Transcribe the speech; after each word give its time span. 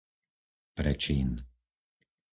Prečín 0.77 1.29